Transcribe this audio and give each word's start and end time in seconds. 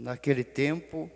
Naquele 0.00 0.44
tempo, 0.44 1.10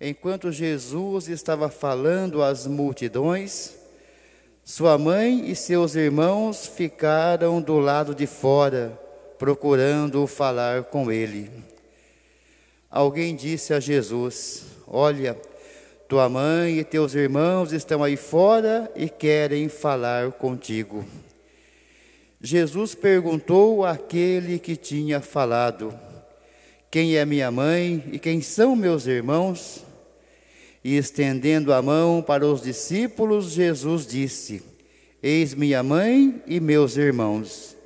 enquanto 0.00 0.52
Jesus 0.52 1.26
estava 1.26 1.68
falando 1.68 2.40
às 2.40 2.64
multidões, 2.64 3.74
sua 4.64 4.96
mãe 4.96 5.50
e 5.50 5.56
seus 5.56 5.96
irmãos 5.96 6.68
ficaram 6.68 7.60
do 7.60 7.80
lado 7.80 8.14
de 8.14 8.24
fora, 8.24 8.96
procurando 9.36 10.28
falar 10.28 10.84
com 10.84 11.10
ele. 11.10 11.50
Alguém 12.88 13.34
disse 13.34 13.74
a 13.74 13.80
Jesus: 13.80 14.66
Olha, 14.86 15.36
tua 16.08 16.28
mãe 16.28 16.78
e 16.78 16.84
teus 16.84 17.16
irmãos 17.16 17.72
estão 17.72 18.04
aí 18.04 18.16
fora 18.16 18.88
e 18.94 19.08
querem 19.08 19.68
falar 19.68 20.30
contigo. 20.30 21.04
Jesus 22.40 22.94
perguntou 22.94 23.84
àquele 23.84 24.60
que 24.60 24.76
tinha 24.76 25.20
falado: 25.20 25.92
quem 26.96 27.14
é 27.14 27.26
minha 27.26 27.50
mãe 27.50 28.02
e 28.10 28.18
quem 28.18 28.40
são 28.40 28.74
meus 28.74 29.06
irmãos? 29.06 29.84
E 30.82 30.96
estendendo 30.96 31.74
a 31.74 31.82
mão 31.82 32.24
para 32.26 32.46
os 32.46 32.62
discípulos, 32.62 33.50
Jesus 33.50 34.06
disse: 34.06 34.62
Eis 35.22 35.52
minha 35.52 35.82
mãe 35.82 36.42
e 36.46 36.58
meus 36.58 36.96
irmãos. 36.96 37.76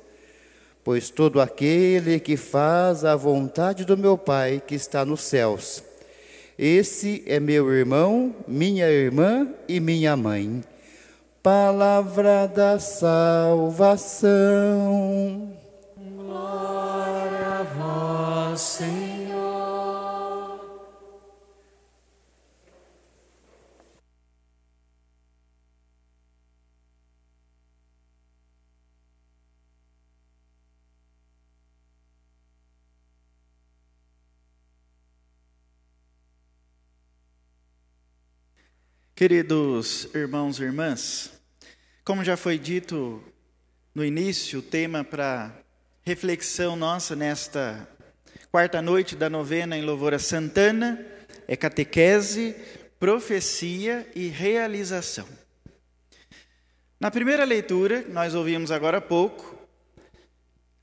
Pois 0.81 1.09
todo 1.09 1.41
aquele 1.41 2.21
que 2.21 2.37
faz 2.37 3.03
a 3.03 3.17
vontade 3.17 3.83
do 3.83 3.97
meu 3.97 4.17
Pai 4.17 4.63
que 4.65 4.75
está 4.75 5.03
nos 5.03 5.19
céus, 5.19 5.83
esse 6.57 7.21
é 7.25 7.37
meu 7.37 7.69
irmão, 7.69 8.33
minha 8.47 8.89
irmã 8.89 9.45
e 9.67 9.81
minha 9.81 10.15
mãe. 10.15 10.63
Palavra 11.43 12.47
da 12.47 12.79
salvação. 12.79 14.31
Glória 15.97 17.59
a 17.59 17.63
vós, 17.63 18.61
Senhor. 18.61 19.00
Queridos 39.21 40.07
irmãos 40.15 40.59
e 40.59 40.63
irmãs, 40.63 41.31
como 42.03 42.23
já 42.23 42.35
foi 42.35 42.57
dito 42.57 43.23
no 43.93 44.03
início, 44.03 44.57
o 44.57 44.61
tema 44.63 45.03
para 45.03 45.55
reflexão 46.01 46.75
nossa 46.75 47.15
nesta 47.15 47.87
quarta 48.51 48.81
noite 48.81 49.15
da 49.15 49.29
novena 49.29 49.77
em 49.77 49.83
Louvor 49.83 50.15
a 50.15 50.17
Santana 50.17 51.05
é 51.47 51.55
catequese, 51.55 52.55
profecia 52.99 54.09
e 54.15 54.27
realização. 54.27 55.27
Na 56.99 57.11
primeira 57.11 57.43
leitura, 57.43 58.03
nós 58.09 58.33
ouvimos 58.33 58.71
agora 58.71 58.97
há 58.97 59.01
pouco, 59.01 59.55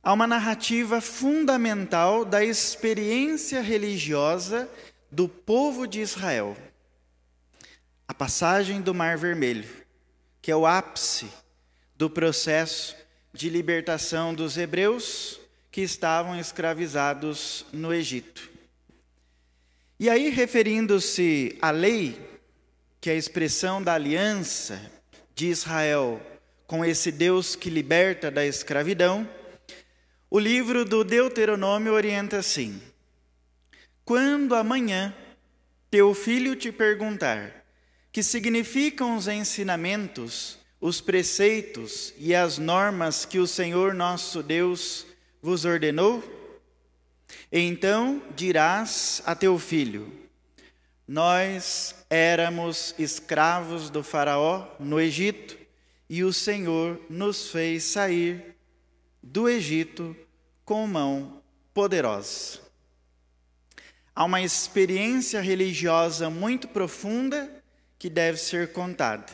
há 0.01 0.13
uma 0.13 0.29
narrativa 0.29 1.01
fundamental 1.01 2.25
da 2.25 2.45
experiência 2.45 3.61
religiosa 3.61 4.71
do 5.11 5.29
povo 5.29 5.89
de 5.89 5.99
Israel 5.99 6.57
a 8.09 8.15
passagem 8.15 8.81
do 8.81 8.95
Mar 8.95 9.19
Vermelho, 9.19 9.69
que 10.41 10.51
é 10.51 10.57
o 10.57 10.67
ápice 10.67 11.29
do 11.95 12.09
processo 12.09 12.97
de 13.35 13.51
libertação 13.51 14.35
dos 14.35 14.57
hebreus 14.57 15.39
que 15.71 15.83
estavam 15.83 16.41
escravizados 16.41 17.67
no 17.71 17.93
Egito. 17.93 18.51
E 20.01 20.09
aí, 20.09 20.31
referindo-se 20.31 21.59
à 21.61 21.71
lei, 21.71 22.19
que 22.99 23.11
é 23.11 23.13
a 23.13 23.17
expressão 23.17 23.83
da 23.83 23.93
aliança 23.93 24.81
de 25.35 25.49
Israel 25.49 26.21
com 26.67 26.83
esse 26.83 27.13
Deus 27.13 27.55
que 27.55 27.69
liberta 27.69 28.31
da 28.31 28.45
escravidão, 28.47 29.29
o 30.31 30.39
livro 30.39 30.85
do 30.85 31.05
Deuteronômio 31.05 31.93
orienta 31.93 32.39
assim: 32.39 32.81
Quando 34.05 34.55
amanhã 34.55 35.15
teu 35.91 36.15
filho 36.15 36.57
te 36.57 36.73
perguntar, 36.73 37.59
que 38.13 38.23
significam 38.23 39.17
os 39.17 39.29
ensinamentos, 39.29 40.59
os 40.81 41.01
preceitos 41.01 42.15
e 42.19 42.35
as 42.35 42.59
normas 42.59 43.25
que 43.25 43.39
o 43.39 43.47
Senhor 43.47 43.95
nosso 43.95 44.43
Deus 44.43 45.07
vos 45.43 45.65
ordenou? 45.65 46.23
Então 47.53 48.23
dirás 48.35 49.23
a 49.27 49.35
teu 49.35 49.59
filho: 49.59 50.11
Nós 51.07 51.95
éramos 52.09 52.95
escravos 52.99 53.91
do 53.91 54.03
Faraó 54.03 54.67
no 54.79 55.01
Egito, 55.01 55.57
e 56.09 56.25
o 56.25 56.33
Senhor 56.33 57.01
nos 57.11 57.51
fez 57.51 57.85
sair 57.85 58.57
do 59.23 59.49
Egito 59.49 60.17
com 60.65 60.87
mão 60.87 61.43
poderosa. 61.75 62.61
Há 64.15 64.25
uma 64.25 64.43
experiência 64.43 65.41
religiosa 65.41 66.29
muito 66.29 66.67
profunda 66.67 67.58
que 67.99 68.09
deve 68.09 68.39
ser 68.39 68.73
contada. 68.73 69.27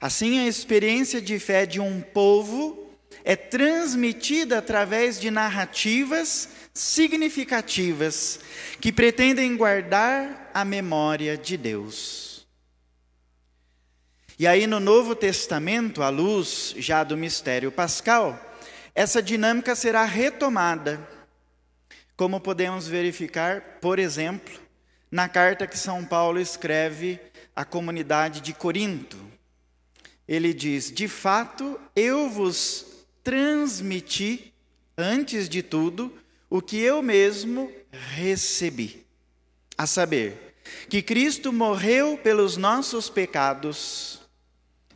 Assim, 0.00 0.38
a 0.38 0.46
experiência 0.46 1.20
de 1.20 1.38
fé 1.38 1.66
de 1.66 1.80
um 1.80 2.00
povo 2.00 2.88
é 3.24 3.34
transmitida 3.34 4.58
através 4.58 5.20
de 5.20 5.30
narrativas 5.30 6.48
significativas 6.72 8.38
que 8.80 8.92
pretendem 8.92 9.56
guardar 9.56 10.50
a 10.54 10.64
memória 10.64 11.36
de 11.36 11.56
Deus. 11.56 12.46
E 14.38 14.46
aí, 14.46 14.68
no 14.68 14.78
Novo 14.78 15.16
Testamento, 15.16 16.00
à 16.00 16.10
luz 16.10 16.72
já 16.76 17.02
do 17.02 17.16
mistério 17.16 17.72
pascal, 17.72 18.40
essa 18.94 19.20
dinâmica 19.20 19.74
será 19.74 20.04
retomada, 20.04 21.00
como 22.16 22.40
podemos 22.40 22.86
verificar, 22.86 23.78
por 23.80 23.98
exemplo, 23.98 24.60
na 25.10 25.28
carta 25.28 25.66
que 25.66 25.78
São 25.78 26.04
Paulo 26.04 26.38
escreve 26.38 27.20
à 27.58 27.64
comunidade 27.64 28.40
de 28.40 28.52
Corinto. 28.54 29.18
Ele 30.28 30.54
diz: 30.54 30.92
De 30.92 31.08
fato, 31.08 31.76
eu 31.96 32.30
vos 32.30 32.86
transmiti, 33.24 34.54
antes 34.96 35.48
de 35.48 35.60
tudo, 35.60 36.12
o 36.48 36.62
que 36.62 36.78
eu 36.78 37.02
mesmo 37.02 37.72
recebi, 38.14 39.04
a 39.76 39.88
saber, 39.88 40.54
que 40.88 41.02
Cristo 41.02 41.52
morreu 41.52 42.16
pelos 42.16 42.56
nossos 42.56 43.10
pecados, 43.10 44.20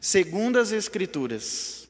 segundo 0.00 0.56
as 0.56 0.70
Escrituras, 0.70 1.88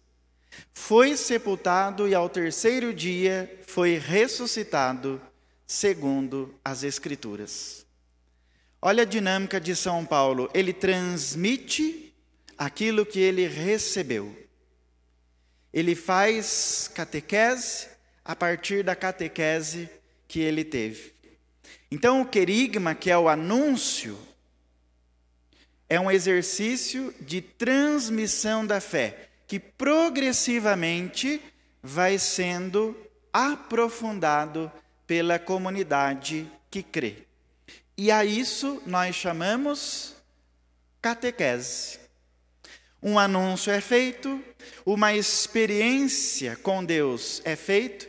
foi 0.72 1.18
sepultado 1.18 2.08
e 2.08 2.14
ao 2.14 2.30
terceiro 2.30 2.94
dia 2.94 3.60
foi 3.66 3.98
ressuscitado, 3.98 5.20
segundo 5.66 6.54
as 6.64 6.82
Escrituras. 6.82 7.81
Olha 8.84 9.04
a 9.04 9.06
dinâmica 9.06 9.60
de 9.60 9.76
São 9.76 10.04
Paulo. 10.04 10.50
Ele 10.52 10.72
transmite 10.72 12.12
aquilo 12.58 13.06
que 13.06 13.20
ele 13.20 13.46
recebeu. 13.46 14.36
Ele 15.72 15.94
faz 15.94 16.90
catequese 16.92 17.86
a 18.24 18.34
partir 18.34 18.82
da 18.82 18.96
catequese 18.96 19.88
que 20.26 20.40
ele 20.40 20.64
teve. 20.64 21.12
Então, 21.92 22.22
o 22.22 22.26
querigma, 22.26 22.92
que 22.92 23.08
é 23.08 23.16
o 23.16 23.28
anúncio, 23.28 24.18
é 25.88 26.00
um 26.00 26.10
exercício 26.10 27.14
de 27.20 27.40
transmissão 27.40 28.66
da 28.66 28.80
fé, 28.80 29.28
que 29.46 29.60
progressivamente 29.60 31.40
vai 31.80 32.18
sendo 32.18 32.96
aprofundado 33.32 34.72
pela 35.06 35.38
comunidade 35.38 36.50
que 36.68 36.82
crê. 36.82 37.26
E 38.02 38.10
a 38.10 38.24
isso 38.24 38.82
nós 38.84 39.14
chamamos 39.14 40.16
catequese. 41.00 42.00
Um 43.00 43.16
anúncio 43.16 43.72
é 43.72 43.80
feito, 43.80 44.42
uma 44.84 45.14
experiência 45.14 46.56
com 46.56 46.84
Deus 46.84 47.40
é 47.44 47.54
feito, 47.54 48.08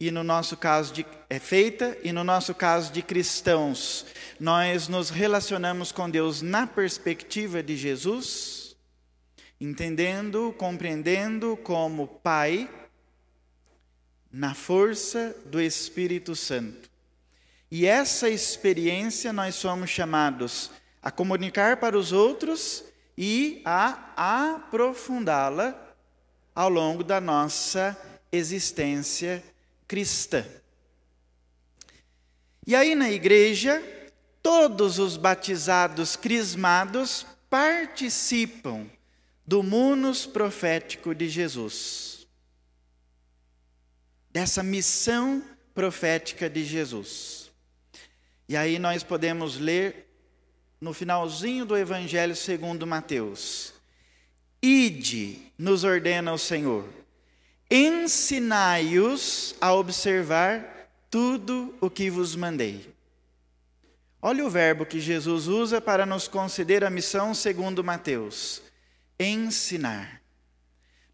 e 0.00 0.10
no 0.10 0.24
nosso 0.24 0.56
caso 0.56 0.94
de, 0.94 1.06
é 1.28 1.38
feita, 1.38 1.94
e 2.02 2.10
no 2.10 2.24
nosso 2.24 2.54
caso 2.54 2.90
de 2.90 3.02
cristãos, 3.02 4.06
nós 4.40 4.88
nos 4.88 5.10
relacionamos 5.10 5.92
com 5.92 6.08
Deus 6.08 6.40
na 6.40 6.66
perspectiva 6.66 7.62
de 7.62 7.76
Jesus, 7.76 8.78
entendendo, 9.60 10.54
compreendendo 10.56 11.54
como 11.54 12.08
Pai, 12.08 12.66
na 14.32 14.54
força 14.54 15.36
do 15.44 15.60
Espírito 15.60 16.34
Santo. 16.34 16.87
E 17.70 17.86
essa 17.86 18.30
experiência 18.30 19.32
nós 19.32 19.54
somos 19.54 19.90
chamados 19.90 20.70
a 21.02 21.10
comunicar 21.10 21.78
para 21.78 21.98
os 21.98 22.12
outros 22.12 22.84
e 23.16 23.60
a 23.64 24.54
aprofundá-la 24.54 25.76
ao 26.54 26.68
longo 26.68 27.04
da 27.04 27.20
nossa 27.20 27.96
existência 28.32 29.42
cristã. 29.86 30.44
E 32.66 32.74
aí 32.74 32.94
na 32.94 33.10
igreja, 33.10 33.82
todos 34.42 34.98
os 34.98 35.16
batizados 35.16 36.16
crismados 36.16 37.26
participam 37.48 38.86
do 39.46 39.62
munus 39.62 40.26
profético 40.26 41.14
de 41.14 41.28
Jesus, 41.28 42.26
dessa 44.30 44.62
missão 44.62 45.42
profética 45.74 46.50
de 46.50 46.64
Jesus. 46.64 47.37
E 48.48 48.56
aí 48.56 48.78
nós 48.78 49.02
podemos 49.02 49.58
ler 49.58 50.08
no 50.80 50.94
finalzinho 50.94 51.66
do 51.66 51.76
Evangelho 51.76 52.34
segundo 52.34 52.86
Mateus. 52.86 53.74
Ide, 54.62 55.52
nos 55.58 55.84
ordena 55.84 56.32
o 56.32 56.38
Senhor, 56.38 56.88
ensinai-os 57.70 59.54
a 59.60 59.72
observar 59.72 60.88
tudo 61.10 61.74
o 61.80 61.90
que 61.90 62.10
vos 62.10 62.34
mandei. 62.34 62.92
Olha 64.20 64.44
o 64.44 64.50
verbo 64.50 64.84
que 64.84 64.98
Jesus 64.98 65.46
usa 65.46 65.80
para 65.80 66.04
nos 66.04 66.26
conceder 66.26 66.82
a 66.82 66.90
missão 66.90 67.34
segundo 67.34 67.84
Mateus: 67.84 68.62
ensinar. 69.18 70.22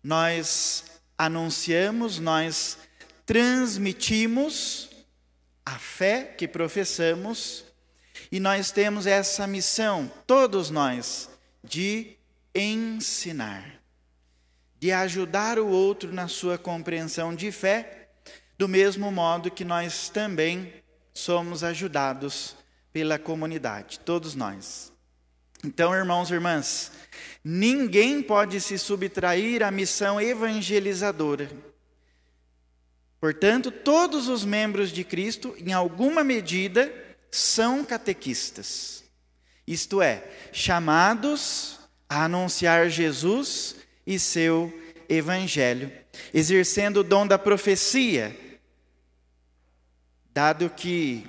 Nós 0.03 0.85
anunciamos, 1.19 2.19
nós 2.19 2.79
transmitimos 3.27 4.94
a 5.65 5.79
fé 5.79 6.25
que 6.37 6.47
professamos 6.47 7.65
e 8.31 8.39
nós 8.39 8.71
temos 8.71 9.07
essa 9.07 9.47
missão, 9.47 10.11
todos 10.27 10.71
nós, 10.71 11.29
de 11.63 12.17
ensinar, 12.55 13.81
de 14.79 14.93
ajudar 14.93 15.59
o 15.59 15.69
outro 15.69 16.13
na 16.13 16.29
sua 16.29 16.59
compreensão 16.59 17.35
de 17.35 17.51
fé, 17.51 18.09
do 18.59 18.69
mesmo 18.69 19.11
modo 19.11 19.51
que 19.51 19.65
nós 19.65 20.09
também 20.09 20.73
somos 21.13 21.65
ajudados 21.65 22.57
pela 22.93 23.19
comunidade, 23.19 23.99
todos 24.01 24.35
nós. 24.35 24.93
Então, 25.65 25.95
irmãos 25.95 26.31
e 26.31 26.35
irmãs, 26.35 26.93
ninguém 27.43 28.23
pode 28.23 28.61
se 28.61 28.79
subtrair 28.79 29.63
à 29.63 29.71
missão 29.71 30.21
evangelizadora. 30.21 31.51
Portanto, 33.25 33.71
todos 33.71 34.29
os 34.29 34.45
membros 34.45 34.91
de 34.91 35.03
Cristo, 35.03 35.55
em 35.57 35.73
alguma 35.73 36.23
medida, 36.23 36.93
são 37.31 37.83
catequistas, 37.83 39.03
isto 39.67 40.03
é, 40.03 40.31
chamados 40.53 41.79
a 42.07 42.25
anunciar 42.25 42.91
Jesus 42.91 43.77
e 44.07 44.19
seu 44.19 44.71
evangelho, 45.09 45.91
exercendo 46.35 46.99
o 46.99 47.03
dom 47.03 47.27
da 47.27 47.39
profecia, 47.39 48.39
dado 50.31 50.69
que 50.69 51.27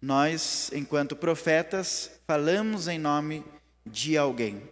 nós, 0.00 0.70
enquanto 0.72 1.14
profetas, 1.14 2.10
falamos 2.26 2.88
em 2.88 2.98
nome 2.98 3.44
de 3.84 4.16
alguém. 4.16 4.62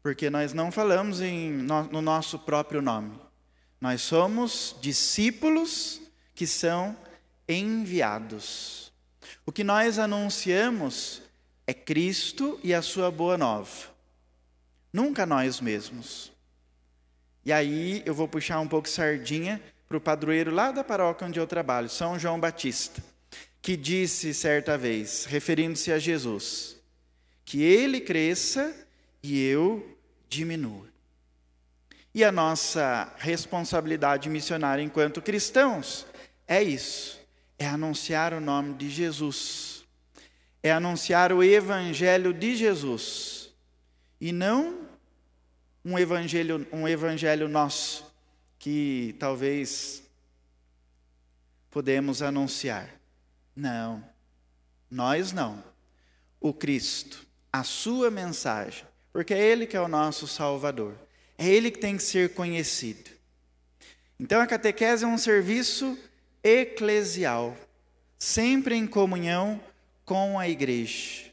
Porque 0.00 0.30
nós 0.30 0.52
não 0.52 0.70
falamos 0.70 1.20
em, 1.20 1.50
no, 1.50 1.82
no 1.82 2.00
nosso 2.00 2.38
próprio 2.38 2.80
nome. 2.80 3.21
Nós 3.82 4.00
somos 4.02 4.76
discípulos 4.80 6.00
que 6.36 6.46
são 6.46 6.96
enviados. 7.48 8.92
O 9.44 9.50
que 9.50 9.64
nós 9.64 9.98
anunciamos 9.98 11.20
é 11.66 11.74
Cristo 11.74 12.60
e 12.62 12.72
a 12.72 12.80
sua 12.80 13.10
boa 13.10 13.36
nova, 13.36 13.88
nunca 14.92 15.26
nós 15.26 15.60
mesmos. 15.60 16.30
E 17.44 17.52
aí 17.52 18.04
eu 18.06 18.14
vou 18.14 18.28
puxar 18.28 18.60
um 18.60 18.68
pouco 18.68 18.88
sardinha 18.88 19.60
para 19.88 19.96
o 19.96 20.00
padroeiro 20.00 20.52
lá 20.52 20.70
da 20.70 20.84
paróquia 20.84 21.26
onde 21.26 21.40
eu 21.40 21.46
trabalho, 21.48 21.88
São 21.88 22.16
João 22.16 22.38
Batista, 22.38 23.02
que 23.60 23.76
disse 23.76 24.32
certa 24.32 24.78
vez, 24.78 25.24
referindo-se 25.24 25.90
a 25.90 25.98
Jesus, 25.98 26.76
que 27.44 27.60
ele 27.64 28.00
cresça 28.00 28.72
e 29.20 29.40
eu 29.40 29.98
diminua. 30.28 30.91
E 32.14 32.22
a 32.22 32.30
nossa 32.30 33.12
responsabilidade 33.18 34.28
missionária 34.28 34.82
enquanto 34.82 35.22
cristãos 35.22 36.06
é 36.46 36.62
isso 36.62 37.22
é 37.62 37.66
anunciar 37.66 38.34
o 38.34 38.40
nome 38.40 38.74
de 38.74 38.90
Jesus, 38.90 39.84
é 40.62 40.72
anunciar 40.72 41.32
o 41.32 41.44
evangelho 41.44 42.34
de 42.34 42.56
Jesus, 42.56 43.52
e 44.20 44.32
não 44.32 44.80
um 45.84 45.96
evangelho, 45.96 46.66
um 46.72 46.88
evangelho 46.88 47.48
nosso, 47.48 48.04
que 48.58 49.14
talvez 49.18 50.02
podemos 51.70 52.20
anunciar. 52.20 52.88
Não, 53.54 54.04
nós 54.90 55.32
não. 55.32 55.62
O 56.40 56.52
Cristo, 56.52 57.24
a 57.52 57.62
sua 57.62 58.10
mensagem, 58.10 58.84
porque 59.12 59.34
é 59.34 59.38
Ele 59.38 59.66
que 59.66 59.76
é 59.76 59.80
o 59.80 59.88
nosso 59.88 60.26
Salvador, 60.26 60.96
é 61.42 61.48
Ele 61.48 61.70
que 61.70 61.78
tem 61.78 61.96
que 61.96 62.02
ser 62.02 62.30
conhecido. 62.34 63.10
Então 64.18 64.40
a 64.40 64.46
catequese 64.46 65.04
é 65.04 65.08
um 65.08 65.18
serviço 65.18 65.98
eclesial, 66.42 67.56
sempre 68.18 68.76
em 68.76 68.86
comunhão 68.86 69.60
com 70.04 70.38
a 70.38 70.48
igreja. 70.48 71.32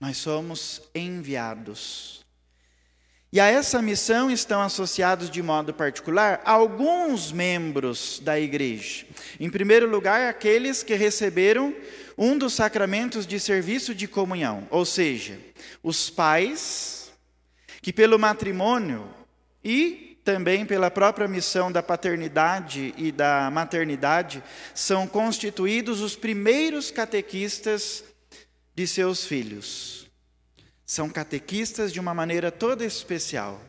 Nós 0.00 0.16
somos 0.16 0.82
enviados. 0.94 2.24
E 3.32 3.40
a 3.40 3.46
essa 3.46 3.80
missão 3.80 4.30
estão 4.30 4.60
associados 4.60 5.30
de 5.30 5.42
modo 5.42 5.72
particular 5.74 6.40
alguns 6.44 7.32
membros 7.32 8.20
da 8.20 8.38
igreja. 8.38 9.06
Em 9.38 9.50
primeiro 9.50 9.88
lugar, 9.88 10.28
aqueles 10.28 10.82
que 10.82 10.94
receberam 10.94 11.74
um 12.16 12.38
dos 12.38 12.54
sacramentos 12.54 13.26
de 13.26 13.40
serviço 13.40 13.94
de 13.94 14.06
comunhão, 14.06 14.66
ou 14.70 14.84
seja, 14.84 15.38
os 15.82 16.10
pais 16.10 17.03
que 17.84 17.92
pelo 17.92 18.18
matrimônio 18.18 19.06
e 19.62 20.18
também 20.24 20.64
pela 20.64 20.90
própria 20.90 21.28
missão 21.28 21.70
da 21.70 21.82
paternidade 21.82 22.94
e 22.96 23.12
da 23.12 23.50
maternidade, 23.50 24.42
são 24.74 25.06
constituídos 25.06 26.00
os 26.00 26.16
primeiros 26.16 26.90
catequistas 26.90 28.02
de 28.74 28.86
seus 28.86 29.26
filhos. 29.26 30.10
São 30.86 31.10
catequistas 31.10 31.92
de 31.92 32.00
uma 32.00 32.14
maneira 32.14 32.50
toda 32.50 32.86
especial. 32.86 33.60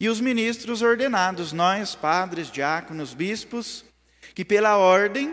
E 0.00 0.08
os 0.08 0.20
ministros 0.20 0.82
ordenados, 0.82 1.52
nós, 1.52 1.94
padres, 1.94 2.50
diáconos, 2.50 3.14
bispos, 3.14 3.84
que 4.34 4.44
pela 4.44 4.76
ordem 4.76 5.32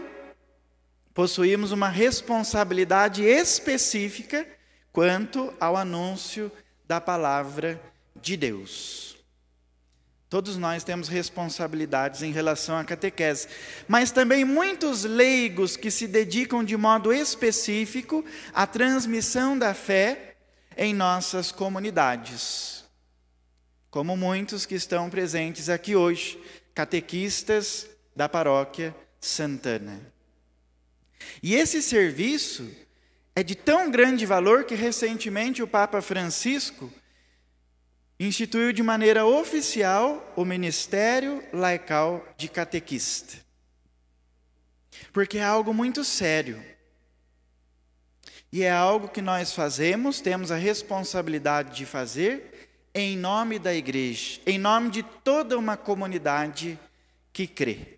possuímos 1.15 1.71
uma 1.71 1.89
responsabilidade 1.89 3.23
específica 3.23 4.47
quanto 4.91 5.51
ao 5.59 5.75
anúncio 5.75 6.51
da 6.87 7.01
palavra 7.01 7.81
de 8.23 8.37
Deus. 8.37 9.17
Todos 10.29 10.57
nós 10.57 10.83
temos 10.83 11.09
responsabilidades 11.09 12.23
em 12.23 12.31
relação 12.31 12.75
à 12.75 12.83
catequese, 12.83 13.47
mas 13.87 14.09
também 14.09 14.43
muitos 14.43 15.03
leigos 15.03 15.77
que 15.77 15.91
se 15.91 16.07
dedicam 16.07 16.63
de 16.63 16.75
modo 16.75 17.13
específico 17.13 18.25
à 18.51 18.65
transmissão 18.65 19.55
da 19.55 19.75
fé 19.75 20.37
em 20.75 20.91
nossas 20.91 21.51
comunidades. 21.51 22.83
Como 23.91 24.17
muitos 24.17 24.65
que 24.65 24.73
estão 24.73 25.07
presentes 25.07 25.69
aqui 25.69 25.95
hoje, 25.95 26.41
catequistas 26.73 27.87
da 28.15 28.27
paróquia 28.27 28.95
Santana. 29.19 30.01
E 31.43 31.53
esse 31.53 31.79
serviço 31.79 32.67
é 33.35 33.43
de 33.43 33.53
tão 33.53 33.91
grande 33.91 34.25
valor 34.25 34.63
que 34.63 34.73
recentemente 34.73 35.61
o 35.61 35.67
Papa 35.67 36.01
Francisco 36.01 36.91
instituiu 38.19 38.71
de 38.71 38.83
maneira 38.83 39.25
oficial 39.25 40.33
o 40.35 40.45
ministério 40.45 41.43
laical 41.51 42.25
de 42.37 42.47
catequista. 42.47 43.43
porque 45.11 45.37
é 45.37 45.43
algo 45.43 45.73
muito 45.73 46.03
sério. 46.03 46.63
E 48.51 48.63
é 48.63 48.71
algo 48.71 49.09
que 49.09 49.21
nós 49.21 49.53
fazemos, 49.53 50.21
temos 50.21 50.51
a 50.51 50.55
responsabilidade 50.55 51.75
de 51.75 51.85
fazer 51.85 52.53
em 52.93 53.17
nome 53.17 53.57
da 53.57 53.73
igreja, 53.73 54.39
em 54.45 54.59
nome 54.59 54.91
de 54.91 55.01
toda 55.01 55.57
uma 55.57 55.75
comunidade 55.75 56.79
que 57.31 57.47
crê. 57.47 57.97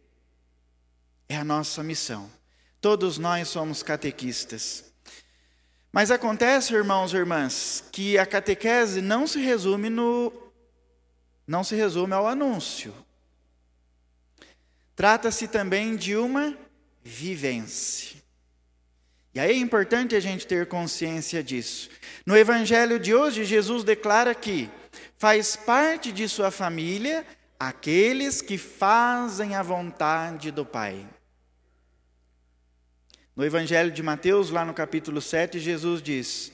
É 1.28 1.36
a 1.36 1.44
nossa 1.44 1.84
missão. 1.84 2.32
Todos 2.80 3.18
nós 3.18 3.50
somos 3.50 3.84
catequistas. 3.84 4.86
Mas 5.96 6.12
acontece, 6.12 6.74
irmãos 6.74 7.14
e 7.14 7.16
irmãs, 7.16 7.82
que 7.90 8.18
a 8.18 8.26
catequese 8.26 9.00
não 9.02 9.26
se 9.26 9.40
resume 9.40 9.90
no 9.90 10.30
não 11.48 11.64
se 11.64 11.74
resume 11.74 12.12
ao 12.12 12.28
anúncio. 12.28 12.94
Trata-se 14.94 15.48
também 15.48 15.96
de 15.96 16.14
uma 16.18 16.54
vivência. 17.02 18.18
E 19.34 19.40
aí 19.40 19.52
é 19.52 19.58
importante 19.58 20.18
a 20.18 20.20
gente 20.20 20.46
ter 20.46 20.66
consciência 20.66 21.42
disso. 21.42 21.90
No 22.26 22.36
evangelho 22.36 23.00
de 23.00 23.16
hoje, 23.16 23.46
Jesus 23.46 23.86
declara 23.86 24.36
que 24.36 24.70
faz 25.18 25.56
parte 25.56 26.12
de 26.12 26.28
sua 26.28 26.52
família 26.52 27.26
aqueles 27.58 28.42
que 28.42 28.58
fazem 28.58 29.56
a 29.56 29.64
vontade 29.64 30.52
do 30.52 30.66
Pai. 30.66 31.08
No 33.36 33.44
evangelho 33.44 33.92
de 33.92 34.02
Mateus, 34.02 34.50
lá 34.50 34.64
no 34.64 34.74
capítulo 34.74 35.20
7, 35.20 35.60
Jesus 35.60 36.02
diz: 36.02 36.54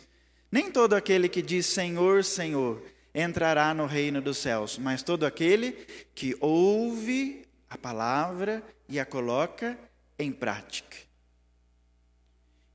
Nem 0.52 0.72
todo 0.72 0.96
aquele 0.96 1.30
que 1.30 1.42
diz 1.42 1.68
Senhor, 1.68 2.24
Senhor 2.24 2.82
entrará 3.14 3.72
no 3.72 3.86
reino 3.86 4.20
dos 4.20 4.40
céus, 4.40 4.80
mas 4.80 5.04
todo 5.04 5.26
aquele 5.26 5.74
que 6.16 6.36
ouve 6.40 7.46
a 7.70 7.78
palavra 7.78 8.64
e 8.90 9.00
a 9.00 9.06
coloca 9.06 9.78
em 10.18 10.32
prática. 10.32 10.98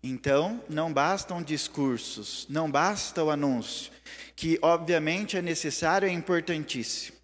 Então, 0.00 0.62
não 0.68 0.92
bastam 0.92 1.42
discursos, 1.42 2.46
não 2.48 2.70
basta 2.70 3.25
o 3.25 3.30
anúncio, 3.30 3.90
que 4.36 4.56
obviamente 4.62 5.36
é 5.36 5.42
necessário, 5.42 6.06
é 6.06 6.12
importantíssimo. 6.12 7.16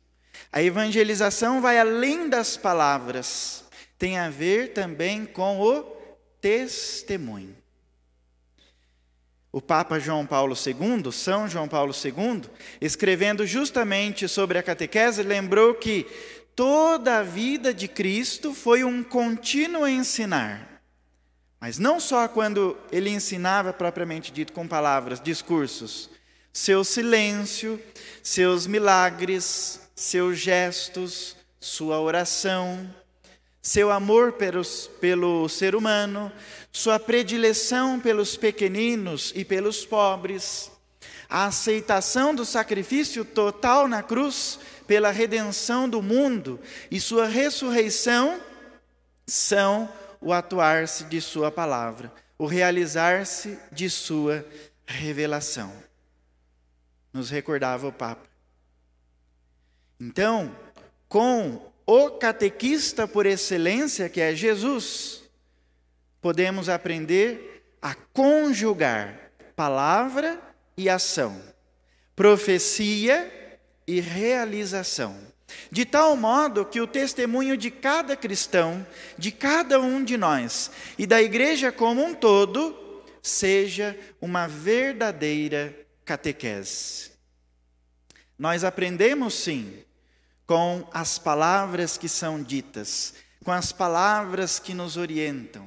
A 0.51 0.61
evangelização 0.61 1.61
vai 1.61 1.79
além 1.79 2.29
das 2.29 2.57
palavras, 2.57 3.65
tem 3.97 4.19
a 4.19 4.29
ver 4.29 4.73
também 4.73 5.25
com 5.25 5.61
o 5.61 6.02
testemunho. 6.43 7.57
O 9.51 9.63
Papa 9.63 9.99
João 9.99 10.27
Paulo 10.27 10.55
II, 10.55 11.11
São 11.11 11.49
João 11.49 11.67
Paulo 11.67 11.95
II, 11.95 12.43
escrevendo 12.81 13.47
justamente 13.47 14.29
sobre 14.29 14.59
a 14.59 14.63
catequese, 14.63 15.23
lembrou 15.23 15.75
que 15.75 16.07
toda 16.55 17.21
a 17.21 17.23
vida 17.23 17.73
de 17.73 17.89
Cristo 17.89 18.53
foi 18.53 18.85
um 18.85 19.03
contínuo 19.03 19.89
ensinar 19.89 20.73
mas 21.63 21.79
não 21.79 22.01
só 22.01 22.27
quando 22.27 22.77
ele 22.91 23.09
ensinava 23.09 23.73
propriamente 23.73 24.33
dito 24.33 24.53
com 24.53 24.67
palavras, 24.67 25.21
discursos, 25.21 26.11
seu 26.53 26.83
silêncio, 26.83 27.81
seus 28.21 28.67
milagres, 28.67 29.89
seus 29.95 30.39
gestos, 30.39 31.37
sua 31.61 32.01
oração, 32.01 32.93
seu 33.63 33.93
amor 33.93 34.33
pelos, 34.33 34.91
pelo 35.01 35.49
ser 35.49 35.77
humano, 35.77 36.33
sua 36.73 36.99
predileção 36.99 38.01
pelos 38.01 38.37
pequeninos 38.37 39.33
e 39.37 39.45
pelos 39.45 39.87
pobres, 39.87 40.71
a 41.29 41.47
aceitação 41.47 42.35
do 42.35 42.45
sacrifício 42.45 43.25
total 43.25 43.87
na 43.87 44.03
cruz 44.03 44.59
pela 44.87 45.11
redenção 45.13 45.89
do 45.89 46.03
mundo 46.03 46.61
e 46.91 47.01
sua 47.01 47.27
ressurreição 47.27 48.41
são 49.27 49.89
o 50.21 50.33
atuar-se 50.33 51.05
de 51.05 51.21
Sua 51.21 51.51
palavra, 51.51 52.13
o 52.37 52.47
realizar-se 52.47 53.59
de 53.71 53.89
Sua 53.89 54.45
revelação. 54.85 55.73
Nos 57.13 57.31
recordava 57.31 57.87
o 57.87 57.93
Papa. 57.93 58.29
Então, 59.99 60.55
com 61.09 61.72
o 61.95 62.11
catequista 62.13 63.07
por 63.07 63.27
excelência, 63.27 64.09
que 64.09 64.19
é 64.19 64.35
Jesus, 64.35 65.25
podemos 66.23 66.71
aprender 66.71 67.63
a 67.83 67.95
conjugar 67.95 69.31
palavra 69.55 70.41
e 70.75 70.89
ação, 70.89 71.39
profecia 72.17 73.31
e 73.87 74.01
realização 74.01 75.21
de 75.71 75.85
tal 75.85 76.17
modo 76.17 76.65
que 76.65 76.81
o 76.81 76.87
testemunho 76.87 77.59
de 77.59 77.71
cada 77.71 78.17
cristão, 78.17 78.87
de 79.19 79.31
cada 79.31 79.79
um 79.79 80.03
de 80.03 80.17
nós 80.17 80.71
e 80.97 81.07
da 81.07 81.21
igreja 81.21 81.71
como 81.71 82.03
um 82.03 82.15
todo, 82.15 83.05
seja 83.21 83.99
uma 84.19 84.47
verdadeira 84.47 85.77
catequese. 86.07 87.11
Nós 88.39 88.65
aprendemos 88.65 89.35
sim 89.35 89.85
com 90.53 90.87
as 90.93 91.19
palavras 91.19 91.97
que 91.97 92.11
são 92.11 92.43
ditas, 92.43 93.15
com 93.43 93.51
as 93.51 93.73
palavras 93.73 94.59
que 94.59 94.75
nos 94.75 94.99
orientam, 94.99 95.67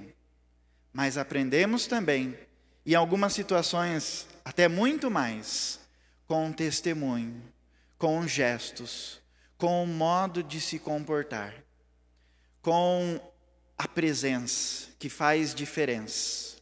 mas 0.94 1.18
aprendemos 1.18 1.88
também, 1.88 2.38
em 2.86 2.94
algumas 2.94 3.34
situações 3.34 4.28
até 4.46 4.68
muito 4.68 5.10
mais, 5.10 5.80
com 6.28 6.52
testemunho, 6.52 7.42
com 7.98 8.28
gestos, 8.28 9.20
com 9.58 9.84
o 9.84 9.88
modo 9.88 10.44
de 10.44 10.62
se 10.62 10.78
comportar, 10.78 11.56
com 12.62 13.20
a 13.80 13.88
presença 13.88 14.90
que 15.00 15.10
faz 15.10 15.56
diferença. 15.56 16.58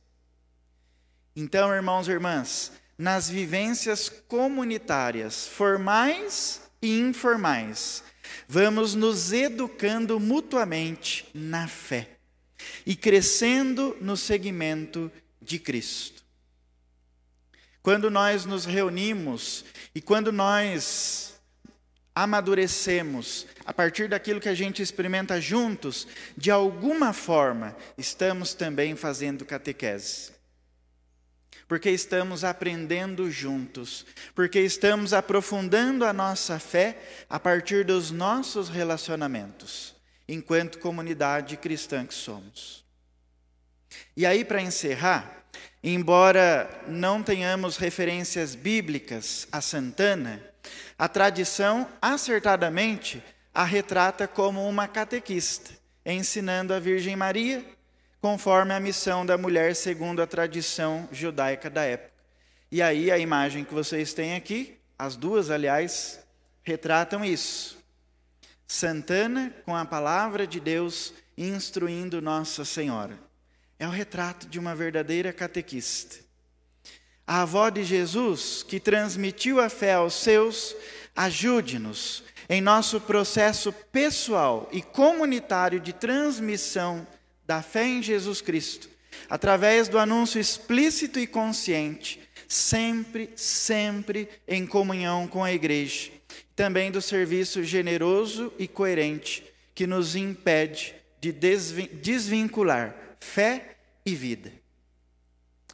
Então, 1.35 1.75
irmãos 1.75 2.07
e 2.07 2.11
irmãs, 2.11 2.71
nas 2.97 3.29
vivências 3.29 4.07
comunitárias, 4.07 5.45
formais 5.45 6.61
e 6.81 7.01
informais, 7.01 8.01
vamos 8.47 8.95
nos 8.95 9.31
educando 9.31 10.19
mutuamente 10.19 11.25
na 11.33 11.67
fé 11.67 12.09
e 12.85 12.95
crescendo 12.95 13.97
no 14.01 14.15
seguimento 14.17 15.11
de 15.41 15.59
Cristo. 15.59 16.23
Quando 17.81 18.09
nós 18.09 18.45
nos 18.45 18.65
reunimos 18.65 19.65
e 19.93 20.01
quando 20.01 20.31
nós 20.31 21.33
amadurecemos 22.15 23.47
a 23.65 23.73
partir 23.73 24.07
daquilo 24.07 24.39
que 24.39 24.49
a 24.49 24.53
gente 24.53 24.81
experimenta 24.81 25.41
juntos, 25.41 26.07
de 26.37 26.51
alguma 26.51 27.11
forma, 27.11 27.75
estamos 27.97 28.53
também 28.53 28.95
fazendo 28.95 29.45
catequese. 29.45 30.32
Porque 31.73 31.89
estamos 31.89 32.43
aprendendo 32.43 33.31
juntos, 33.31 34.05
porque 34.35 34.59
estamos 34.59 35.11
aprofundando 35.11 36.05
a 36.05 36.13
nossa 36.13 36.59
fé 36.59 36.99
a 37.27 37.39
partir 37.39 37.83
dos 37.83 38.11
nossos 38.11 38.69
relacionamentos, 38.69 39.95
enquanto 40.27 40.77
comunidade 40.77 41.57
cristã 41.57 42.05
que 42.05 42.13
somos. 42.13 42.85
E 44.15 44.23
aí, 44.23 44.45
para 44.45 44.61
encerrar, 44.61 45.45
embora 45.83 46.69
não 46.87 47.23
tenhamos 47.23 47.77
referências 47.77 48.53
bíblicas 48.53 49.47
a 49.51 49.59
Santana, 49.59 50.43
a 50.95 51.09
tradição, 51.09 51.89
acertadamente, 51.99 53.19
a 53.51 53.63
retrata 53.63 54.27
como 54.27 54.69
uma 54.69 54.87
catequista, 54.87 55.71
ensinando 56.05 56.71
a 56.71 56.79
Virgem 56.79 57.15
Maria, 57.15 57.65
conforme 58.23 58.73
a 58.73 58.79
missão 58.79 59.25
da 59.25 59.37
mulher 59.37 59.75
segundo 59.75 60.21
a 60.21 60.25
tradição 60.25 61.09
judaica 61.11 61.69
da 61.69 61.83
época. 61.83 62.13
E 62.71 62.81
aí 62.81 63.11
a 63.11 63.17
imagem 63.17 63.65
que 63.65 63.73
vocês 63.73 64.13
têm 64.13 64.35
aqui, 64.35 64.77
as 64.97 65.17
duas, 65.17 65.51
aliás, 65.51 66.21
retratam 66.63 67.25
isso. 67.25 67.77
Santana 68.65 69.53
com 69.65 69.75
a 69.75 69.83
palavra 69.83 70.47
de 70.47 70.61
Deus 70.61 71.13
instruindo 71.37 72.21
Nossa 72.21 72.63
Senhora. 72.63 73.19
É 73.77 73.85
o 73.85 73.91
retrato 73.91 74.47
de 74.47 74.57
uma 74.57 74.73
verdadeira 74.73 75.33
catequista. 75.33 76.15
A 77.27 77.41
avó 77.41 77.67
de 77.67 77.83
Jesus, 77.83 78.63
que 78.63 78.79
transmitiu 78.79 79.59
a 79.59 79.67
fé 79.67 79.95
aos 79.95 80.13
seus, 80.13 80.73
ajude-nos 81.13 82.23
em 82.47 82.61
nosso 82.61 83.01
processo 83.01 83.73
pessoal 83.91 84.69
e 84.71 84.81
comunitário 84.81 85.81
de 85.81 85.91
transmissão 85.91 87.05
da 87.45 87.61
fé 87.61 87.85
em 87.85 88.01
Jesus 88.01 88.41
Cristo, 88.41 88.89
através 89.29 89.87
do 89.87 89.97
anúncio 89.97 90.39
explícito 90.39 91.19
e 91.19 91.27
consciente, 91.27 92.19
sempre, 92.47 93.29
sempre 93.35 94.29
em 94.47 94.65
comunhão 94.65 95.27
com 95.27 95.43
a 95.43 95.51
igreja, 95.51 96.11
também 96.55 96.91
do 96.91 97.01
serviço 97.01 97.63
generoso 97.63 98.53
e 98.57 98.67
coerente 98.67 99.43
que 99.73 99.87
nos 99.87 100.15
impede 100.15 100.95
de 101.19 101.31
desvincular 101.31 102.95
fé 103.19 103.77
e 104.05 104.13
vida. 104.13 104.51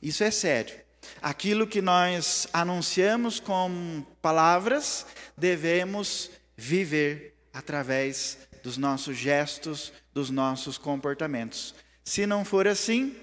Isso 0.02 0.24
é 0.24 0.32
sério. 0.32 0.76
Aquilo 1.22 1.68
que 1.68 1.82
nós 1.82 2.48
anunciamos 2.54 3.40
com 3.40 4.06
palavras, 4.22 5.06
devemos 5.38 6.30
viver 6.56 7.36
através 7.54 8.38
dos 8.64 8.78
nossos 8.78 9.18
gestos, 9.18 9.92
dos 10.20 10.30
nossos 10.30 10.78
comportamentos, 10.78 11.74
Se 12.04 12.26
não 12.26 12.44
for 12.44 12.68
assim, 12.68 13.16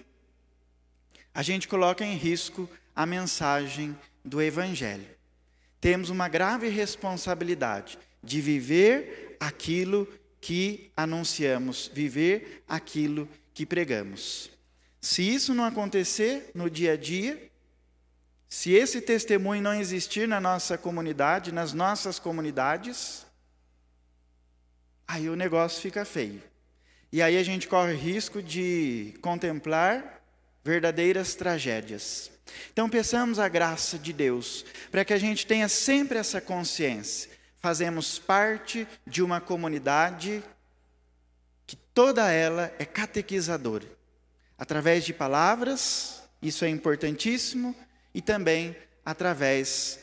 a 1.34 1.42
gente 1.42 1.66
coloca 1.66 2.04
em 2.04 2.16
risco 2.16 2.70
a 2.94 3.04
mensagem 3.04 3.98
do 4.24 4.40
Evangelho. 4.40 5.06
Temos 5.80 6.08
uma 6.08 6.28
grave 6.28 6.68
responsabilidade 6.68 7.98
de 8.22 8.40
viver 8.40 9.36
aquilo 9.40 10.08
que 10.40 10.90
anunciamos, 10.96 11.90
viver 11.92 12.64
aquilo 12.66 13.28
que 13.52 13.66
pregamos. 13.66 14.48
Se 15.00 15.22
isso 15.22 15.52
não 15.52 15.64
acontecer 15.64 16.50
no 16.54 16.70
dia 16.70 16.92
a 16.92 16.96
dia, 16.96 17.50
se 18.48 18.72
esse 18.72 19.00
testemunho 19.00 19.62
não 19.62 19.74
existir 19.74 20.26
na 20.26 20.40
nossa 20.40 20.78
comunidade, 20.78 21.52
nas 21.52 21.72
nossas 21.72 22.18
comunidades, 22.18 23.26
aí 25.06 25.28
o 25.28 25.36
negócio 25.36 25.82
fica 25.82 26.04
feio. 26.04 26.55
E 27.12 27.22
aí 27.22 27.36
a 27.36 27.42
gente 27.42 27.68
corre 27.68 27.94
risco 27.94 28.42
de 28.42 29.14
contemplar 29.20 30.22
verdadeiras 30.64 31.34
tragédias. 31.34 32.30
Então, 32.72 32.88
peçamos 32.88 33.38
a 33.38 33.48
graça 33.48 33.98
de 33.98 34.12
Deus 34.12 34.64
para 34.90 35.04
que 35.04 35.12
a 35.12 35.18
gente 35.18 35.46
tenha 35.46 35.68
sempre 35.68 36.18
essa 36.18 36.40
consciência. 36.40 37.30
Fazemos 37.58 38.18
parte 38.18 38.86
de 39.06 39.22
uma 39.22 39.40
comunidade 39.40 40.42
que 41.66 41.76
toda 41.76 42.30
ela 42.30 42.72
é 42.78 42.84
catequizadora. 42.84 43.86
Através 44.58 45.04
de 45.04 45.12
palavras, 45.12 46.22
isso 46.40 46.64
é 46.64 46.68
importantíssimo, 46.68 47.74
e 48.14 48.22
também 48.22 48.76
através 49.04 50.00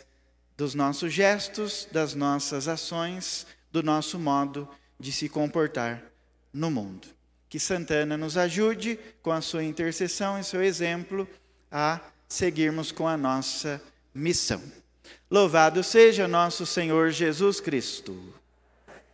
dos 0.56 0.76
nossos 0.76 1.12
gestos, 1.12 1.88
das 1.92 2.14
nossas 2.14 2.68
ações, 2.68 3.48
do 3.72 3.82
nosso 3.82 4.20
modo 4.20 4.70
de 5.00 5.12
se 5.12 5.28
comportar 5.28 6.13
no 6.54 6.70
mundo. 6.70 7.08
Que 7.50 7.60
Santana 7.60 8.18
nos 8.18 8.38
ajude, 8.38 9.00
com 9.22 9.32
a 9.32 9.42
sua 9.42 9.64
intercessão 9.64 10.40
e 10.40 10.44
seu 10.44 10.64
exemplo, 10.64 11.28
a 11.72 12.00
seguirmos 12.28 12.92
com 12.92 13.08
a 13.08 13.18
nossa 13.18 13.82
missão. 14.14 14.62
Louvado 15.30 15.84
seja 15.84 16.28
nosso 16.28 16.66
Senhor 16.66 17.12
Jesus 17.12 17.60
Cristo. 17.60 18.16